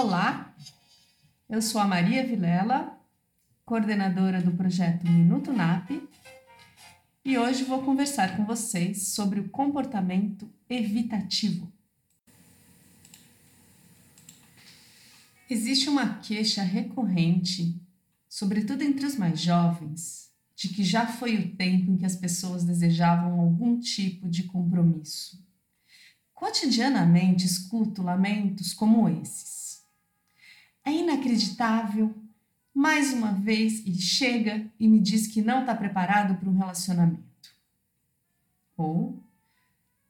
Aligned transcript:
Olá, 0.00 0.54
eu 1.50 1.60
sou 1.60 1.80
a 1.80 1.84
Maria 1.84 2.24
Vilela, 2.24 2.96
coordenadora 3.64 4.40
do 4.40 4.52
projeto 4.52 5.04
Minuto 5.04 5.52
NAP, 5.52 5.90
e 7.24 7.36
hoje 7.36 7.64
vou 7.64 7.82
conversar 7.82 8.36
com 8.36 8.44
vocês 8.44 9.08
sobre 9.08 9.40
o 9.40 9.48
comportamento 9.48 10.48
evitativo. 10.70 11.72
Existe 15.50 15.88
uma 15.88 16.20
queixa 16.20 16.62
recorrente, 16.62 17.82
sobretudo 18.28 18.84
entre 18.84 19.04
os 19.04 19.16
mais 19.16 19.40
jovens, 19.40 20.30
de 20.54 20.68
que 20.68 20.84
já 20.84 21.08
foi 21.08 21.36
o 21.38 21.56
tempo 21.56 21.90
em 21.90 21.96
que 21.96 22.06
as 22.06 22.14
pessoas 22.14 22.62
desejavam 22.62 23.40
algum 23.40 23.80
tipo 23.80 24.28
de 24.28 24.44
compromisso. 24.44 25.44
Cotidianamente 26.32 27.44
escuto 27.44 28.00
lamentos 28.00 28.72
como 28.72 29.08
esses. 29.08 29.67
É 30.88 30.90
inacreditável. 30.90 32.14
Mais 32.72 33.12
uma 33.12 33.30
vez 33.32 33.84
ele 33.86 34.00
chega 34.00 34.66
e 34.80 34.88
me 34.88 34.98
diz 34.98 35.26
que 35.26 35.42
não 35.42 35.60
está 35.60 35.74
preparado 35.74 36.34
para 36.36 36.48
um 36.48 36.56
relacionamento. 36.56 37.52
Ou 38.74 39.22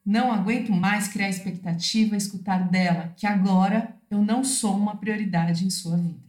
não 0.06 0.30
aguento 0.30 0.70
mais 0.70 1.08
criar 1.08 1.30
expectativa 1.30 2.14
e 2.14 2.18
escutar 2.18 2.68
dela 2.68 3.12
que 3.16 3.26
agora 3.26 3.92
eu 4.08 4.22
não 4.22 4.44
sou 4.44 4.76
uma 4.76 4.96
prioridade 4.96 5.66
em 5.66 5.70
sua 5.70 5.96
vida. 5.96 6.28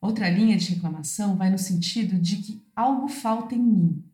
Outra 0.00 0.28
linha 0.28 0.56
de 0.56 0.74
reclamação 0.74 1.36
vai 1.36 1.48
no 1.48 1.58
sentido 1.58 2.18
de 2.18 2.38
que 2.38 2.60
algo 2.74 3.06
falta 3.06 3.54
em 3.54 3.62
mim, 3.62 4.04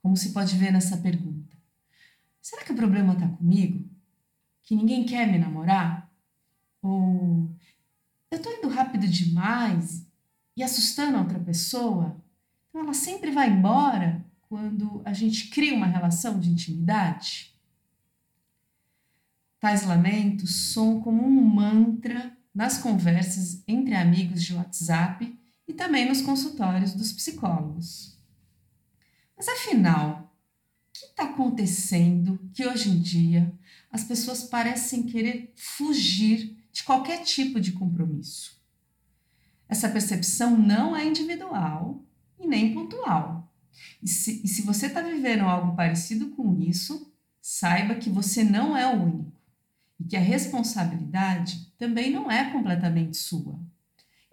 como 0.00 0.16
se 0.16 0.32
pode 0.32 0.56
ver 0.56 0.72
nessa 0.72 0.96
pergunta. 0.96 1.54
Será 2.40 2.64
que 2.64 2.72
o 2.72 2.76
problema 2.76 3.12
está 3.12 3.28
comigo? 3.28 3.86
Que 4.62 4.74
ninguém 4.74 5.04
quer 5.04 5.30
me 5.30 5.36
namorar? 5.36 6.10
Ou 6.80 7.50
eu 8.48 8.54
estou 8.54 8.70
indo 8.70 8.74
rápido 8.74 9.06
demais 9.06 10.06
e 10.56 10.62
assustando 10.62 11.16
a 11.16 11.20
outra 11.20 11.38
pessoa? 11.38 12.16
Então 12.68 12.82
ela 12.82 12.94
sempre 12.94 13.30
vai 13.30 13.50
embora 13.50 14.24
quando 14.42 15.02
a 15.04 15.12
gente 15.12 15.48
cria 15.48 15.74
uma 15.74 15.86
relação 15.86 16.38
de 16.38 16.50
intimidade? 16.50 17.54
Tais 19.60 19.84
lamentos 19.84 20.72
soam 20.72 21.00
como 21.00 21.22
um 21.22 21.30
mantra 21.30 22.36
nas 22.54 22.78
conversas 22.78 23.62
entre 23.68 23.94
amigos 23.94 24.42
de 24.42 24.54
WhatsApp 24.54 25.38
e 25.68 25.72
também 25.72 26.08
nos 26.08 26.20
consultórios 26.20 26.94
dos 26.94 27.12
psicólogos. 27.12 28.18
Mas 29.36 29.48
afinal, 29.48 30.34
o 30.88 30.92
que 30.92 31.06
está 31.06 31.24
acontecendo 31.24 32.40
que 32.52 32.66
hoje 32.66 32.90
em 32.90 33.00
dia 33.00 33.52
as 33.90 34.04
pessoas 34.04 34.44
parecem 34.44 35.04
querer 35.04 35.52
fugir 35.56 36.59
de 36.72 36.82
qualquer 36.82 37.22
tipo 37.22 37.60
de 37.60 37.72
compromisso? 37.72 38.60
Essa 39.68 39.88
percepção 39.88 40.56
não 40.56 40.96
é 40.96 41.04
individual 41.04 42.04
e 42.38 42.46
nem 42.46 42.74
pontual. 42.74 43.52
E 44.02 44.08
se, 44.08 44.42
e 44.44 44.48
se 44.48 44.62
você 44.62 44.86
está 44.86 45.00
vivendo 45.00 45.44
algo 45.44 45.76
parecido 45.76 46.30
com 46.30 46.60
isso, 46.60 47.12
saiba 47.40 47.94
que 47.94 48.10
você 48.10 48.42
não 48.42 48.76
é 48.76 48.86
o 48.86 49.02
único 49.02 49.32
e 49.98 50.04
que 50.04 50.16
a 50.16 50.20
responsabilidade 50.20 51.72
também 51.78 52.10
não 52.10 52.30
é 52.30 52.50
completamente 52.50 53.16
sua. 53.16 53.58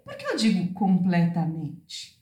Por 0.03 0.15
que 0.15 0.25
eu 0.25 0.37
digo 0.37 0.73
completamente? 0.73 2.17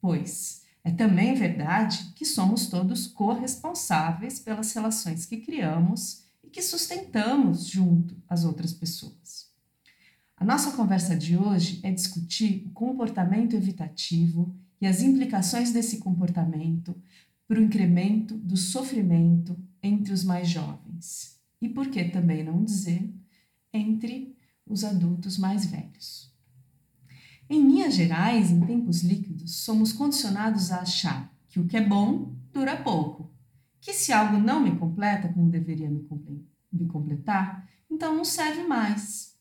Pois 0.00 0.64
é 0.82 0.90
também 0.90 1.34
verdade 1.34 2.12
que 2.14 2.26
somos 2.26 2.66
todos 2.66 3.06
corresponsáveis 3.06 4.38
pelas 4.38 4.72
relações 4.72 5.24
que 5.24 5.38
criamos 5.38 6.23
que 6.54 6.62
sustentamos 6.62 7.66
junto 7.66 8.16
às 8.28 8.44
outras 8.44 8.72
pessoas. 8.72 9.50
A 10.36 10.44
nossa 10.44 10.70
conversa 10.70 11.16
de 11.16 11.36
hoje 11.36 11.80
é 11.82 11.90
discutir 11.90 12.64
o 12.64 12.70
comportamento 12.70 13.56
evitativo 13.56 14.54
e 14.80 14.86
as 14.86 15.02
implicações 15.02 15.72
desse 15.72 15.98
comportamento 15.98 16.94
para 17.48 17.58
o 17.58 17.62
incremento 17.62 18.36
do 18.36 18.56
sofrimento 18.56 19.58
entre 19.82 20.12
os 20.12 20.22
mais 20.22 20.48
jovens 20.48 21.40
e 21.60 21.68
por 21.68 21.88
que 21.88 22.04
também 22.04 22.44
não 22.44 22.62
dizer 22.62 23.12
entre 23.72 24.36
os 24.64 24.84
adultos 24.84 25.36
mais 25.36 25.66
velhos. 25.66 26.32
Em 27.50 27.66
linhas 27.66 27.96
gerais, 27.96 28.52
em 28.52 28.60
tempos 28.60 29.02
líquidos, 29.02 29.56
somos 29.56 29.92
condicionados 29.92 30.70
a 30.70 30.82
achar 30.82 31.34
que 31.48 31.58
o 31.58 31.66
que 31.66 31.76
é 31.76 31.84
bom 31.84 32.32
dura 32.52 32.76
pouco, 32.76 33.33
que 33.84 33.92
se 33.92 34.14
algo 34.14 34.38
não 34.38 34.60
me 34.60 34.78
completa 34.78 35.28
como 35.28 35.50
deveria 35.50 35.90
me, 35.90 36.08
me 36.72 36.86
completar, 36.86 37.68
então 37.90 38.16
não 38.16 38.24
serve 38.24 38.62
mais. 38.62 39.36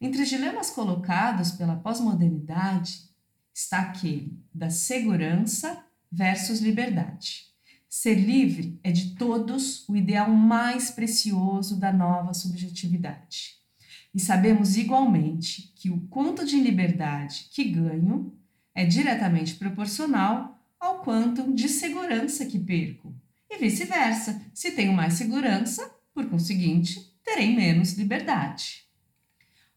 Entre 0.00 0.20
os 0.20 0.28
dilemas 0.28 0.68
colocados 0.68 1.52
pela 1.52 1.76
pós-modernidade 1.76 3.08
está 3.54 3.82
aquele 3.82 4.36
da 4.52 4.68
segurança 4.68 5.80
versus 6.10 6.58
liberdade. 6.58 7.52
Ser 7.88 8.16
livre 8.16 8.80
é 8.82 8.90
de 8.90 9.14
todos 9.14 9.88
o 9.88 9.94
ideal 9.94 10.28
mais 10.28 10.90
precioso 10.90 11.78
da 11.78 11.92
nova 11.92 12.34
subjetividade. 12.34 13.58
E 14.12 14.18
sabemos 14.18 14.76
igualmente 14.76 15.72
que 15.76 15.88
o 15.88 16.00
quanto 16.08 16.44
de 16.44 16.60
liberdade 16.60 17.46
que 17.52 17.62
ganho 17.62 18.36
é 18.74 18.84
diretamente 18.84 19.54
proporcional 19.54 20.60
ao 20.80 20.98
quanto 20.98 21.54
de 21.54 21.68
segurança 21.68 22.44
que 22.44 22.58
perco. 22.58 23.11
Vice-versa, 23.62 24.42
se 24.52 24.72
tenho 24.72 24.92
mais 24.92 25.14
segurança, 25.14 25.88
por 26.12 26.28
conseguinte, 26.28 27.14
terei 27.22 27.54
menos 27.54 27.92
liberdade. 27.92 28.88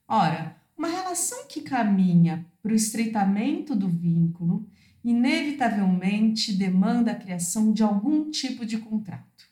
Ora, 0.08 0.60
uma 0.76 0.88
relação 0.88 1.46
que 1.48 1.62
caminha 1.62 2.44
para 2.64 2.72
o 2.72 2.76
estreitamento 2.76 3.76
do 3.76 3.88
vínculo 3.88 4.68
inevitavelmente 5.04 6.52
demanda 6.52 7.12
a 7.12 7.16
criação 7.16 7.72
de 7.72 7.84
algum 7.84 8.32
tipo 8.32 8.66
de 8.66 8.80
contrato. 8.80 9.48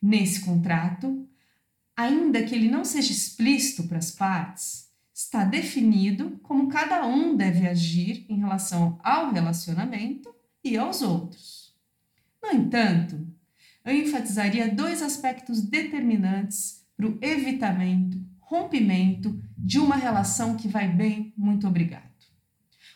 Nesse 0.00 0.42
contrato, 0.42 1.28
ainda 1.96 2.44
que 2.44 2.54
ele 2.54 2.70
não 2.70 2.84
seja 2.84 3.10
explícito 3.10 3.88
para 3.88 3.98
as 3.98 4.12
partes, 4.12 4.88
está 5.12 5.42
definido 5.42 6.38
como 6.44 6.68
cada 6.68 7.04
um 7.04 7.36
deve 7.36 7.66
agir 7.66 8.24
em 8.28 8.38
relação 8.38 9.00
ao 9.02 9.32
relacionamento 9.32 10.32
e 10.62 10.76
aos 10.76 11.02
outros. 11.02 11.74
No 12.40 12.52
entanto, 12.52 13.33
eu 13.84 13.94
enfatizaria 13.94 14.72
dois 14.72 15.02
aspectos 15.02 15.62
determinantes 15.62 16.84
para 16.96 17.06
o 17.06 17.18
evitamento, 17.20 18.18
rompimento 18.40 19.38
de 19.56 19.78
uma 19.78 19.96
relação 19.96 20.56
que 20.56 20.68
vai 20.68 20.88
bem, 20.88 21.34
muito 21.36 21.66
obrigado. 21.66 22.14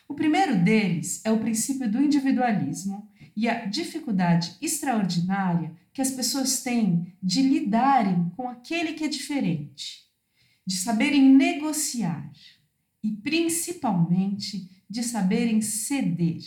O 0.07 0.15
primeiro 0.15 0.63
deles 0.63 1.21
é 1.23 1.31
o 1.31 1.39
princípio 1.39 1.89
do 1.89 2.01
individualismo 2.01 3.07
e 3.35 3.47
a 3.47 3.65
dificuldade 3.65 4.55
extraordinária 4.61 5.71
que 5.93 6.01
as 6.01 6.11
pessoas 6.11 6.63
têm 6.63 7.13
de 7.21 7.41
lidarem 7.41 8.31
com 8.35 8.49
aquele 8.49 8.93
que 8.93 9.03
é 9.03 9.07
diferente, 9.07 10.07
de 10.65 10.75
saberem 10.75 11.35
negociar 11.35 12.31
e 13.03 13.11
principalmente 13.11 14.69
de 14.89 15.03
saberem 15.03 15.61
ceder. 15.61 16.41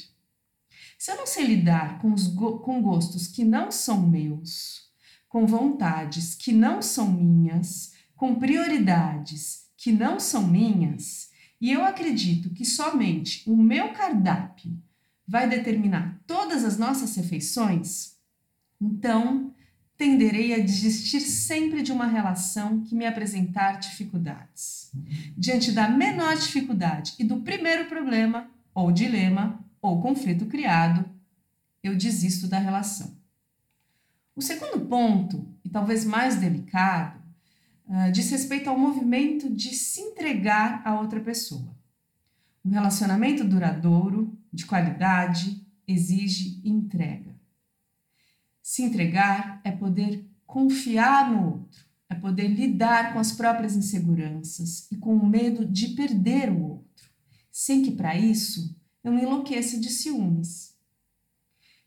Se 1.03 1.11
eu 1.11 1.17
não 1.17 1.27
sei 1.27 1.45
lidar 1.45 1.99
com, 1.99 2.13
os 2.13 2.29
go 2.29 2.61
com 2.61 2.81
gostos 2.81 3.27
que 3.27 3.45
não 3.45 3.73
são 3.73 4.07
meus, 4.07 4.83
com 5.29 5.45
vontades 5.49 6.37
que 6.37 6.53
não 6.53 6.81
são 6.81 7.11
minhas, 7.11 7.93
com 8.15 8.37
prioridades 8.37 9.67
que 9.77 9.91
não 9.91 10.21
são 10.21 10.47
minhas, 10.47 11.29
e 11.61 11.73
eu 11.73 11.85
acredito 11.85 12.51
que 12.51 12.65
somente 12.65 13.43
o 13.51 13.57
meu 13.57 13.93
cardápio 13.93 14.81
vai 15.27 15.49
determinar 15.49 16.23
todas 16.25 16.65
as 16.65 16.79
nossas 16.79 17.17
refeições, 17.17 18.13
então 18.81 19.53
tenderei 19.97 20.55
a 20.55 20.61
desistir 20.61 21.23
sempre 21.23 21.83
de 21.83 21.91
uma 21.91 22.07
relação 22.07 22.81
que 22.85 22.95
me 22.95 23.07
apresentar 23.07 23.81
dificuldades. 23.81 24.93
Diante 25.37 25.73
da 25.73 25.89
menor 25.89 26.37
dificuldade 26.37 27.15
e 27.19 27.25
do 27.25 27.41
primeiro 27.41 27.87
problema, 27.87 28.49
ou 28.73 28.93
dilema, 28.93 29.63
ou 29.83 30.01
conflito 30.01 30.47
criado, 30.47 31.05
eu 31.83 31.97
desisto 31.97 32.47
da 32.47 32.59
relação. 32.59 33.21
O 34.35 34.41
segundo 34.41 34.87
ponto, 34.87 35.47
e 35.65 35.69
talvez 35.69 36.05
mais 36.05 36.37
delicado, 36.37 37.21
uh, 37.89 38.13
diz 38.13 38.31
respeito 38.31 38.71
ao 38.71 38.79
movimento 38.79 39.53
de 39.53 39.75
se 39.75 40.01
entregar 40.01 40.81
a 40.87 40.99
outra 40.99 41.21
pessoa. 41.21 41.77
Um 42.65 42.71
relacionamento 42.71 43.43
duradouro, 43.43 44.39
de 44.53 44.65
qualidade, 44.65 45.67
exige 45.87 46.61
entrega. 46.65 47.35
Se 48.63 48.83
entregar 48.83 49.61
é 49.65 49.73
poder 49.73 50.25
confiar 50.47 51.29
no 51.29 51.55
outro, 51.55 51.85
é 52.09 52.15
poder 52.15 52.47
lidar 52.47 53.13
com 53.13 53.19
as 53.19 53.33
próprias 53.33 53.75
inseguranças 53.75 54.87
e 54.93 54.97
com 54.97 55.17
o 55.17 55.27
medo 55.27 55.65
de 55.65 55.89
perder 55.89 56.51
o 56.51 56.63
outro, 56.63 57.11
sem 57.51 57.83
que 57.83 57.91
para 57.91 58.17
isso 58.17 58.77
eu 59.03 59.13
me 59.13 59.23
enlouqueça 59.23 59.79
de 59.79 59.91
ciúmes. 59.91 60.77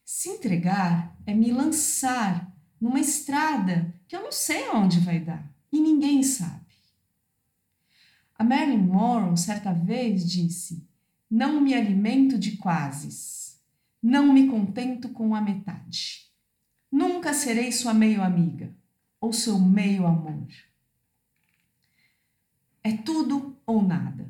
Se 0.03 0.29
entregar 0.29 1.17
é 1.25 1.33
me 1.33 1.51
lançar 1.51 2.53
numa 2.79 2.99
estrada 2.99 3.93
que 4.07 4.15
eu 4.15 4.23
não 4.23 4.31
sei 4.31 4.67
aonde 4.67 4.99
vai 4.99 5.19
dar 5.19 5.49
e 5.71 5.79
ninguém 5.79 6.21
sabe. 6.23 6.65
A 8.37 8.43
Marilyn 8.43 8.85
Monroe 8.85 9.37
certa 9.37 9.73
vez 9.73 10.29
disse: 10.29 10.87
Não 11.29 11.61
me 11.61 11.73
alimento 11.73 12.37
de 12.37 12.57
quases, 12.57 13.59
não 14.01 14.33
me 14.33 14.47
contento 14.47 15.09
com 15.09 15.33
a 15.33 15.41
metade. 15.41 16.29
Nunca 16.91 17.33
serei 17.33 17.71
sua 17.71 17.93
meio 17.93 18.21
amiga 18.21 18.75
ou 19.19 19.33
seu 19.33 19.59
meio 19.59 20.05
amor. 20.05 20.47
É 22.83 22.95
tudo 22.95 23.57
ou 23.65 23.81
nada. 23.81 24.24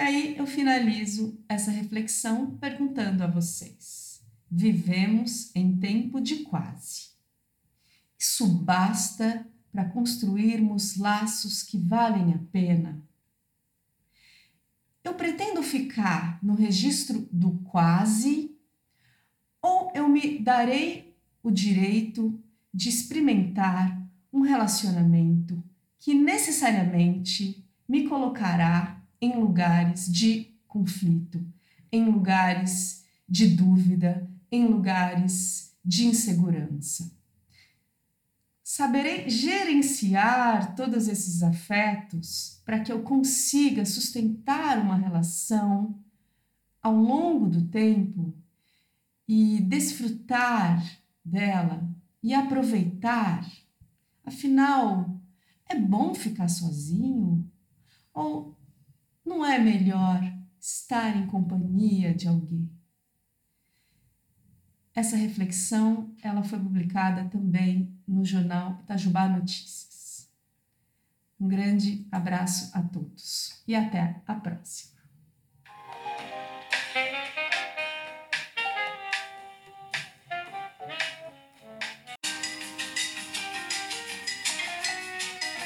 Aí 0.00 0.34
eu 0.38 0.46
finalizo 0.46 1.38
essa 1.46 1.70
reflexão 1.70 2.56
perguntando 2.56 3.22
a 3.22 3.26
vocês: 3.26 4.22
vivemos 4.50 5.54
em 5.54 5.76
tempo 5.76 6.22
de 6.22 6.36
quase. 6.36 7.10
Isso 8.18 8.46
basta 8.46 9.46
para 9.70 9.84
construirmos 9.84 10.96
laços 10.96 11.62
que 11.62 11.76
valem 11.76 12.32
a 12.32 12.38
pena? 12.50 13.02
Eu 15.04 15.14
pretendo 15.14 15.62
ficar 15.62 16.42
no 16.42 16.54
registro 16.54 17.28
do 17.30 17.58
quase 17.70 18.56
ou 19.60 19.92
eu 19.94 20.08
me 20.08 20.38
darei 20.38 21.14
o 21.42 21.50
direito 21.50 22.42
de 22.72 22.88
experimentar 22.88 24.00
um 24.32 24.40
relacionamento 24.40 25.62
que 25.98 26.14
necessariamente 26.14 27.62
me 27.86 28.08
colocará 28.08 28.99
em 29.20 29.38
lugares 29.38 30.10
de 30.10 30.54
conflito, 30.66 31.44
em 31.92 32.04
lugares 32.04 33.04
de 33.28 33.48
dúvida, 33.48 34.28
em 34.50 34.66
lugares 34.66 35.74
de 35.84 36.06
insegurança. 36.06 37.10
Saberei 38.62 39.28
gerenciar 39.28 40.74
todos 40.76 41.08
esses 41.08 41.42
afetos 41.42 42.60
para 42.64 42.80
que 42.80 42.92
eu 42.92 43.02
consiga 43.02 43.84
sustentar 43.84 44.78
uma 44.78 44.96
relação 44.96 45.98
ao 46.80 46.94
longo 46.94 47.48
do 47.48 47.66
tempo 47.66 48.32
e 49.26 49.60
desfrutar 49.60 50.82
dela 51.24 51.88
e 52.22 52.32
aproveitar. 52.32 53.44
Afinal, 54.24 55.20
é 55.68 55.76
bom 55.76 56.14
ficar 56.14 56.48
sozinho? 56.48 57.50
Ou 58.14 58.56
não 59.24 59.44
é 59.44 59.58
melhor 59.58 60.20
estar 60.58 61.16
em 61.16 61.26
companhia 61.26 62.14
de 62.14 62.28
alguém? 62.28 62.70
Essa 64.94 65.16
reflexão 65.16 66.14
ela 66.22 66.42
foi 66.42 66.58
publicada 66.58 67.24
também 67.28 67.96
no 68.06 68.24
jornal 68.24 68.80
Itajubá 68.82 69.28
Notícias. 69.28 70.28
Um 71.40 71.48
grande 71.48 72.06
abraço 72.10 72.70
a 72.76 72.82
todos 72.82 73.62
e 73.66 73.74
até 73.74 74.20
a 74.26 74.34
próxima. 74.34 74.89